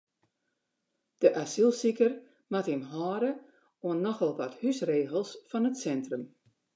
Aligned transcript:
De 1.21 1.29
asylsiker 1.43 2.09
moat 2.51 2.67
him 2.71 2.81
hâlde 2.91 3.31
oan 3.85 3.99
nochal 4.05 4.33
wat 4.39 4.57
húsregels 4.59 5.31
fan 5.49 5.67
it 5.69 5.77
sintrum. 5.83 6.23